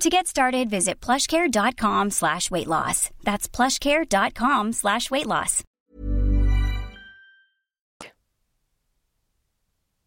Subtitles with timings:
[0.00, 3.10] To get started, visit plushcare.com slash weight loss.
[3.24, 5.64] That's plushcare.com slash weight loss.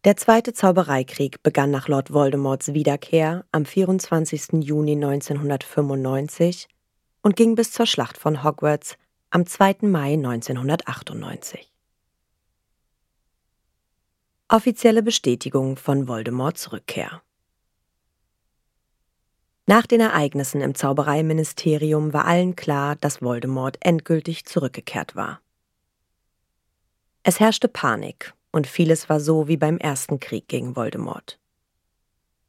[0.04, 4.64] Der zweite Zaubereikrieg begann nach Lord Voldemorts Wiederkehr am 24.
[4.64, 6.68] Juni 1995
[7.22, 8.96] und ging bis zur Schlacht von Hogwarts
[9.30, 9.76] am 2.
[9.82, 11.70] Mai 1998.
[14.48, 17.22] Offizielle Bestätigung von Voldemorts Rückkehr.
[19.66, 25.40] Nach den Ereignissen im Zaubereiministerium war allen klar, dass Voldemort endgültig zurückgekehrt war.
[27.22, 31.38] Es herrschte Panik und vieles war so wie beim ersten Krieg gegen Voldemort.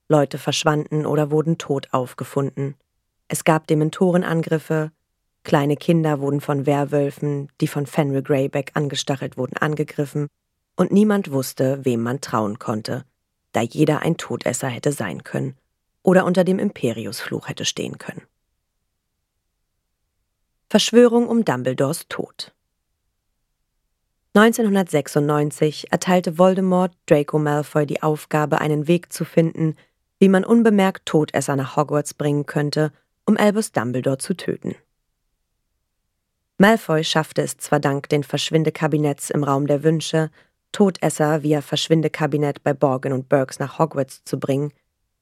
[0.09, 2.75] Leute verschwanden oder wurden tot aufgefunden.
[3.28, 4.91] Es gab Dementorenangriffe,
[5.44, 10.28] kleine Kinder wurden von Werwölfen, die von Fenrir Greyback angestachelt wurden, angegriffen,
[10.75, 13.06] und niemand wusste, wem man trauen konnte,
[13.52, 15.56] da jeder ein Todesser hätte sein können
[16.03, 18.21] oder unter dem Imperiusfluch hätte stehen können.
[20.69, 22.53] Verschwörung um Dumbledores Tod
[24.35, 29.75] 1996 erteilte Voldemort Draco Malfoy die Aufgabe, einen Weg zu finden,
[30.17, 32.91] wie man unbemerkt Todesser nach Hogwarts bringen könnte,
[33.28, 34.73] um Albus Dumbledore zu töten.
[36.57, 40.31] Malfoy schaffte es zwar dank den Verschwindekabinetts im Raum der Wünsche,
[40.72, 44.73] Todesser via Verschwindekabinett bei Borgin und Burks nach Hogwarts zu bringen,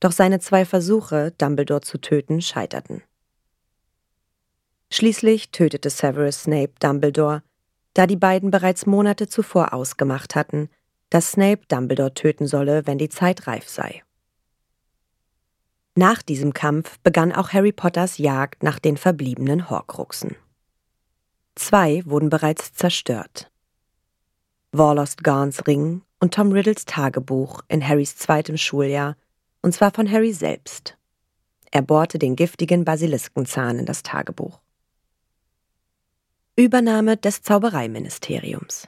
[0.02, 3.04] doch seine zwei Versuche, Dumbledore zu töten, scheiterten.
[4.90, 7.44] Schließlich tötete Severus Snape Dumbledore,
[7.94, 10.70] da die beiden bereits Monate zuvor ausgemacht hatten,
[11.10, 14.04] dass Snape Dumbledore töten solle, wenn die Zeit reif sei.
[15.96, 20.36] Nach diesem Kampf begann auch Harry Potters Jagd nach den verbliebenen Horcruxen.
[21.56, 23.52] Zwei wurden bereits zerstört.
[24.72, 29.18] Warlost Garns Ring und Tom Riddles Tagebuch in Harrys zweitem Schuljahr
[29.62, 30.98] und zwar von Harry selbst.
[31.72, 34.60] Er bohrte den giftigen Basiliskenzahn in das Tagebuch.
[36.56, 38.88] Übernahme des Zaubereiministeriums.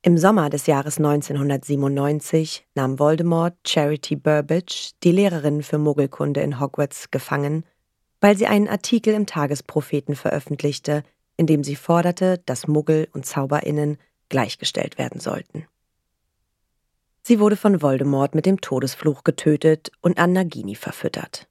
[0.00, 7.10] Im Sommer des Jahres 1997 nahm Voldemort Charity Burbage, die Lehrerin für Muggelkunde in Hogwarts,
[7.10, 7.64] gefangen,
[8.20, 11.02] weil sie einen Artikel im Tagespropheten veröffentlichte,
[11.36, 15.66] in dem sie forderte, dass Muggel und Zauberinnen gleichgestellt werden sollten.
[17.28, 21.46] Sie wurde von Voldemort mit dem Todesfluch getötet und an Nagini verfüttert.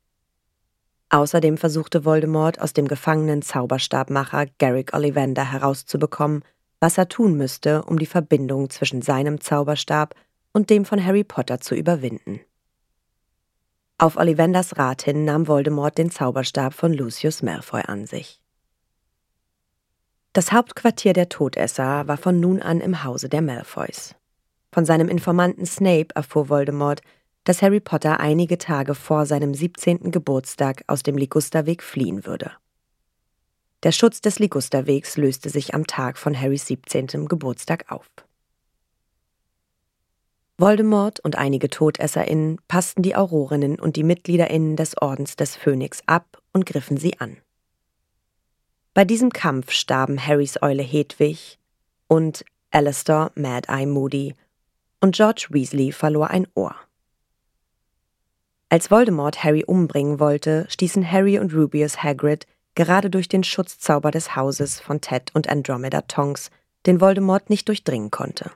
[1.11, 6.43] Außerdem versuchte Voldemort aus dem gefangenen Zauberstabmacher Garrick Ollivander herauszubekommen,
[6.79, 10.15] was er tun müsste, um die Verbindung zwischen seinem Zauberstab
[10.51, 12.39] und dem von Harry Potter zu überwinden.
[13.99, 18.41] Auf Ollivanders Rat hin nahm Voldemort den Zauberstab von Lucius Malfoy an sich.
[20.33, 24.15] Das Hauptquartier der Todesser war von nun an im Hause der Malfoys.
[24.77, 27.01] Von seinem Informanten Snape erfuhr Voldemort,
[27.45, 30.11] dass Harry Potter einige Tage vor seinem 17.
[30.11, 32.51] Geburtstag aus dem Ligusterweg fliehen würde.
[33.81, 37.25] Der Schutz des Ligusterwegs löste sich am Tag von Harrys 17.
[37.25, 38.05] Geburtstag auf.
[40.59, 46.39] Voldemort und einige TodesserInnen passten die Aurorinnen und die MitgliederInnen des Ordens des Phönix ab
[46.53, 47.37] und griffen sie an.
[48.93, 51.57] Bei diesem Kampf starben Harrys Eule Hedwig
[52.05, 54.35] und Alistair Mad Eye Moody
[55.01, 56.75] und George Weasley verlor ein Ohr.
[58.69, 62.45] Als Voldemort Harry umbringen wollte, stießen Harry und Rubius Hagrid
[62.75, 66.51] gerade durch den Schutzzauber des Hauses von Ted und Andromeda Tonks,
[66.85, 68.51] den Voldemort nicht durchdringen konnte.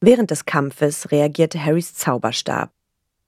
[0.00, 2.70] Während des Kampfes reagierte Harrys Zauberstab,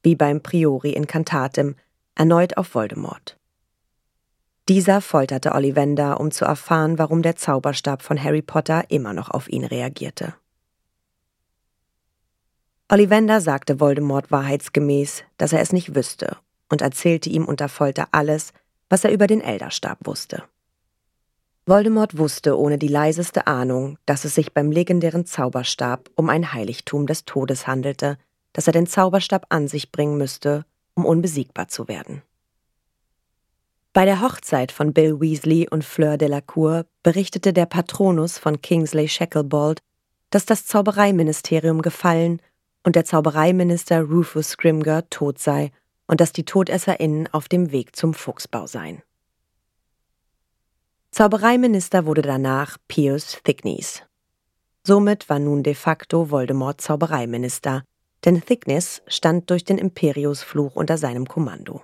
[0.02, 1.76] wie beim Priori Incantatem,
[2.14, 3.38] erneut auf Voldemort.
[4.68, 9.48] Dieser folterte Ollivander, um zu erfahren, warum der Zauberstab von Harry Potter immer noch auf
[9.48, 10.34] ihn reagierte.
[12.92, 16.36] Ollivander sagte Voldemort wahrheitsgemäß, dass er es nicht wüsste
[16.68, 18.52] und erzählte ihm unter Folter alles,
[18.90, 20.42] was er über den Elderstab wusste.
[21.64, 27.06] Voldemort wusste ohne die leiseste Ahnung, dass es sich beim legendären Zauberstab um ein Heiligtum
[27.06, 28.18] des Todes handelte,
[28.52, 32.20] dass er den Zauberstab an sich bringen müsste, um unbesiegbar zu werden.
[33.94, 39.80] Bei der Hochzeit von Bill Weasley und Fleur Delacour berichtete der Patronus von Kingsley Shacklebolt,
[40.28, 42.42] dass das Zaubereiministerium gefallen
[42.84, 45.70] und der Zaubereiminister Rufus Scrimger tot sei
[46.06, 49.02] und dass die TodesserInnen auf dem Weg zum Fuchsbau seien.
[51.10, 54.02] Zaubereiminister wurde danach Pius Thickneys.
[54.84, 57.84] Somit war nun de facto Voldemort Zaubereiminister,
[58.24, 61.82] denn Thickness stand durch den Imperiusfluch unter seinem Kommando.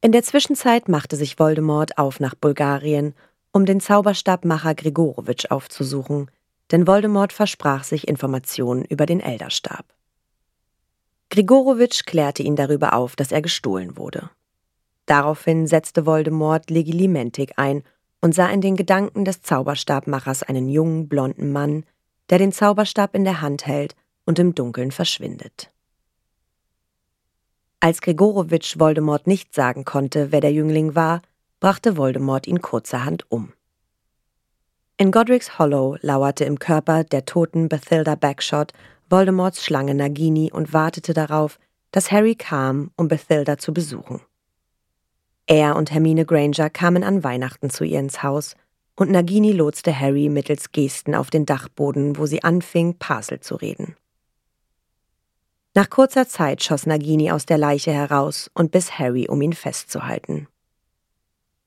[0.00, 3.14] In der Zwischenzeit machte sich Voldemort auf nach Bulgarien,
[3.52, 6.30] um den Zauberstabmacher Grigorowitsch aufzusuchen,
[6.72, 9.84] denn Voldemort versprach sich Informationen über den Elderstab.
[11.30, 14.30] Grigorowitsch klärte ihn darüber auf, dass er gestohlen wurde.
[15.06, 17.84] Daraufhin setzte Voldemort Legilimentik ein
[18.20, 21.84] und sah in den Gedanken des Zauberstabmachers einen jungen, blonden Mann,
[22.30, 23.94] der den Zauberstab in der Hand hält
[24.24, 25.70] und im Dunkeln verschwindet.
[27.80, 31.20] Als Grigorowitsch Voldemort nicht sagen konnte, wer der Jüngling war,
[31.58, 33.52] brachte Voldemort ihn kurzerhand um.
[35.02, 38.72] In Godric's Hollow lauerte im Körper der toten Bathilda Backshot
[39.10, 41.58] Voldemorts Schlange Nagini und wartete darauf,
[41.90, 44.20] dass Harry kam, um Bathilda zu besuchen.
[45.48, 48.54] Er und Hermine Granger kamen an Weihnachten zu ihr ins Haus,
[48.94, 53.96] und Nagini lotste Harry mittels Gesten auf den Dachboden, wo sie anfing, Parsel zu reden.
[55.74, 60.46] Nach kurzer Zeit schoss Nagini aus der Leiche heraus und biss Harry, um ihn festzuhalten.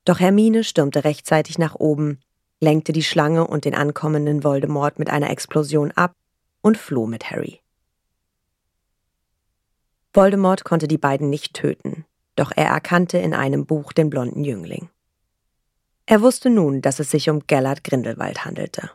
[0.05, 2.21] Doch Hermine stürmte rechtzeitig nach oben,
[2.61, 6.13] lenkte die Schlange und den ankommenden Voldemort mit einer Explosion ab
[6.61, 7.61] und floh mit Harry.
[10.13, 12.05] Voldemort konnte die beiden nicht töten,
[12.35, 14.89] doch er erkannte in einem Buch den blonden Jüngling.
[16.05, 18.91] Er wusste nun, dass es sich um Gellert Grindelwald handelte.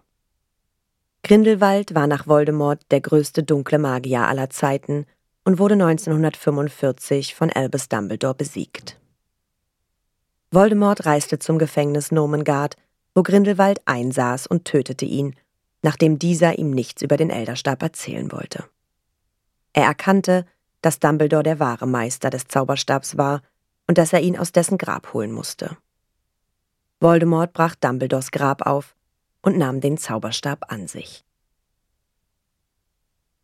[1.23, 5.07] Grindelwald war nach Voldemort der größte dunkle Magier aller Zeiten
[5.45, 8.99] und wurde 1945 von Albus Dumbledore besiegt.
[10.51, 12.77] Voldemort reiste zum Gefängnis Nomengard,
[13.15, 15.35] wo Grindelwald einsaß und tötete ihn,
[15.83, 18.65] nachdem dieser ihm nichts über den Elderstab erzählen wollte.
[19.73, 20.47] Er erkannte,
[20.83, 23.43] dass Dumbledore der wahre Meister des Zauberstabs war
[23.87, 25.77] und dass er ihn aus dessen Grab holen musste.
[27.01, 28.95] Voldemort brach Dumbledores Grab auf
[29.43, 31.25] und nahm den Zauberstab an sich.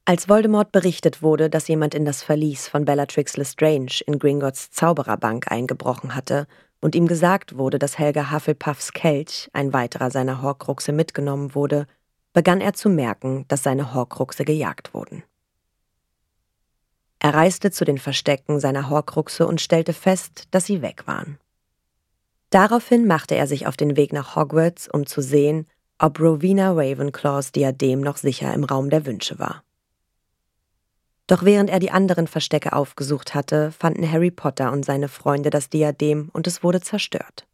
[0.04, 5.50] Als Voldemort berichtet wurde, dass jemand in das Verlies von Bellatrix Lestrange in Gringotts Zaubererbank
[5.50, 6.46] eingebrochen hatte
[6.80, 11.86] und ihm gesagt wurde, dass Helga Hufflepuffs Kelch, ein weiterer seiner Horcruxe, mitgenommen wurde,
[12.32, 15.22] begann er zu merken, dass seine Horcruxe gejagt wurden.
[17.18, 21.38] Er reiste zu den Verstecken seiner Horcruxe und stellte fest, dass sie weg waren.
[22.50, 25.66] Daraufhin machte er sich auf den Weg nach Hogwarts, um zu sehen,
[25.98, 29.62] ob Rowena Ravenclaws Diadem noch sicher im Raum der Wünsche war.
[31.26, 35.68] Doch während er die anderen Verstecke aufgesucht hatte, fanden Harry Potter und seine Freunde das
[35.68, 37.46] Diadem und es wurde zerstört.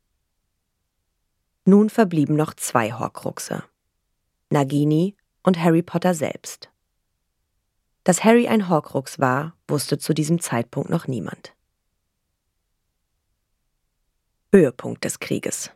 [1.64, 3.62] Nun verblieben noch zwei Horcruxe.
[4.50, 6.70] Nagini und Harry Potter selbst.
[8.04, 11.54] Dass Harry ein Horcrux war, wusste zu diesem Zeitpunkt noch niemand.
[14.52, 15.70] Höhepunkt des Krieges.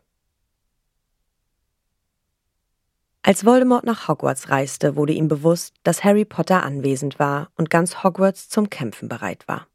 [3.27, 8.01] Als Voldemort nach Hogwarts reiste, wurde ihm bewusst, dass Harry Potter anwesend war und ganz
[8.01, 9.67] Hogwarts zum Kämpfen bereit war.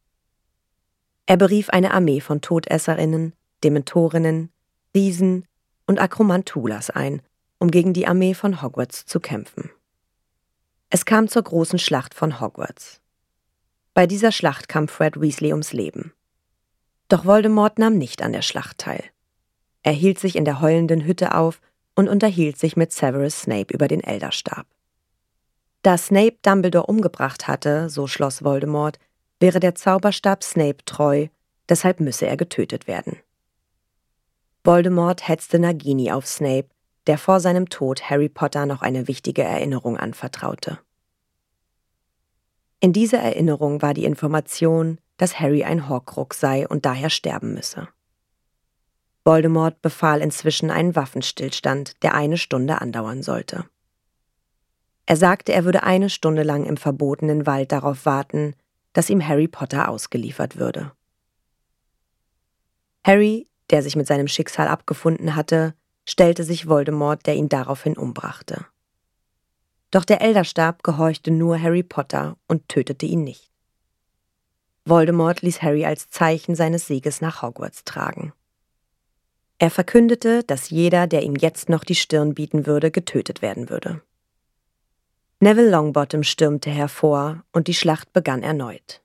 [1.27, 4.49] Er berief eine Armee von Todesserinnen, Dementorinnen,
[4.95, 5.47] Riesen
[5.87, 7.21] und Akromantulas ein,
[7.59, 9.69] um gegen die Armee von Hogwarts zu kämpfen.
[10.89, 13.03] Es kam zur großen Schlacht von Hogwarts.
[13.93, 16.15] Bei dieser Schlacht kam Fred Weasley ums Leben.
[17.11, 19.05] Doch Voldemort nahm nicht an der Schlacht teil.
[19.83, 21.61] Er hielt sich in der heulenden Hütte auf
[21.95, 24.67] und unterhielt sich mit Severus Snape über den Elderstab.
[25.83, 28.99] Da Snape Dumbledore umgebracht hatte, so schloss Voldemort,
[29.41, 31.27] wäre der Zauberstab Snape treu,
[31.69, 33.17] deshalb müsse er getötet werden.
[34.65, 36.69] Voldemort hetzte Nagini auf Snape,
[37.09, 40.79] der vor seinem Tod Harry Potter noch eine wichtige Erinnerung anvertraute.
[42.79, 47.89] In dieser Erinnerung war die Information, dass Harry ein Horcrux sei und daher sterben müsse.
[49.25, 53.65] Voldemort befahl inzwischen einen Waffenstillstand, der eine Stunde andauern sollte.
[55.07, 58.55] Er sagte, er würde eine Stunde lang im verbotenen Wald darauf warten,
[58.93, 60.93] dass ihm Harry Potter ausgeliefert würde.
[63.05, 65.75] Harry, der sich mit seinem Schicksal abgefunden hatte,
[66.09, 68.67] stellte sich Voldemort, der ihn daraufhin umbrachte.
[69.91, 73.51] Doch der Elderstab gehorchte nur Harry Potter und tötete ihn nicht.
[74.85, 78.33] Voldemort ließ Harry als Zeichen seines Sieges nach Hogwarts tragen.
[79.63, 84.03] Er verkündete, dass jeder, der ihm jetzt noch die Stirn bieten würde, getötet werden würde.
[85.39, 89.03] Neville Longbottom stürmte hervor und die Schlacht begann erneut.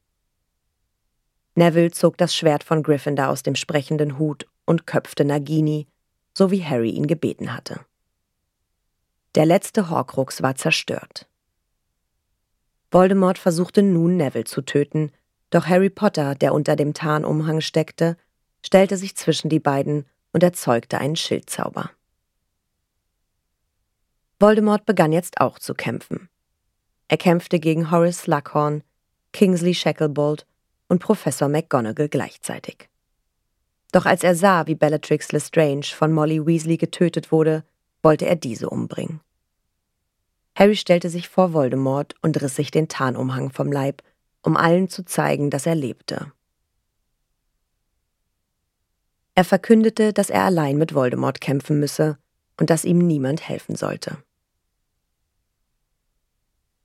[1.54, 5.86] Neville zog das Schwert von Gryffindor aus dem sprechenden Hut und köpfte Nagini,
[6.34, 7.82] so wie Harry ihn gebeten hatte.
[9.36, 11.28] Der letzte Horcrux war zerstört.
[12.90, 15.12] Voldemort versuchte nun Neville zu töten,
[15.52, 18.18] Doch Harry Potter, der unter dem Tarnumhang steckte,
[18.66, 21.92] stellte sich zwischen die beiden und erzeugte einen Schildzauber.
[24.40, 26.30] Voldemort begann jetzt auch zu kämpfen.
[27.08, 28.84] Er kämpfte gegen Horace Slughorn,
[29.34, 30.46] Kingsley Shacklebolt
[30.88, 32.90] und Professor McGonagall gleichzeitig.
[33.92, 37.64] Doch als er sah, wie Bellatrix Lestrange von Molly Weasley getötet wurde,
[38.04, 39.22] wollte er diese umbringen.
[40.56, 44.02] Harry stellte sich vor Voldemort und riss sich den Tarnumhang vom Leib,
[44.42, 46.32] um allen zu zeigen, dass er lebte.
[49.38, 52.18] Er verkündete, dass er allein mit Voldemort kämpfen müsse
[52.60, 54.18] und dass ihm niemand helfen sollte.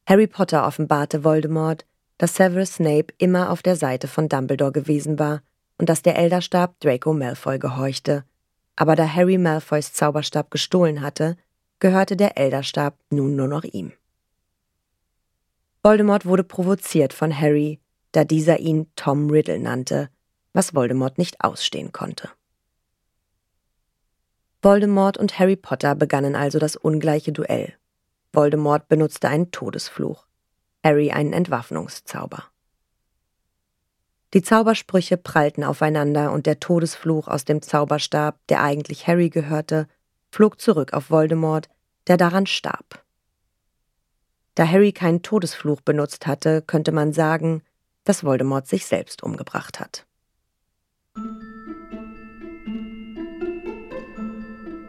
[0.07, 1.87] Harry Potter offenbarte Voldemort,
[2.19, 5.41] dass Severus Snape immer auf der Seite von Dumbledore gewesen war
[5.79, 8.23] und dass der Elderstab Draco Malfoy gehorchte.
[8.77, 11.39] Aber da Harry Malfoys Zauberstab gestohlen hatte,
[11.79, 13.93] gehörte der Elderstab nun nur noch ihm.
[15.83, 17.81] Voldemort wurde provoziert von Harry,
[18.13, 20.11] da dieser ihn Tom Riddle nannte,
[20.53, 22.29] was Voldemort nicht ausstehen konnte.
[24.63, 27.75] Voldemort und Harry Potter begannen also das ungleiche Duell.
[28.33, 30.27] Voldemort benutzte einen Todesfluch,
[30.85, 32.45] Harry einen Entwaffnungszauber.
[34.35, 39.89] Die Zaubersprüche prallten aufeinander und der Todesfluch aus dem Zauberstab, der eigentlich Harry gehörte,
[40.31, 41.69] flog zurück auf Voldemort,
[42.07, 43.05] der daran starb.
[44.55, 47.63] Da Harry keinen Todesfluch benutzt hatte, könnte man sagen,
[48.05, 50.07] dass Voldemort sich selbst umgebracht hat.